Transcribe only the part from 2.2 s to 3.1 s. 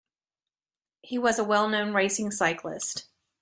cyclist.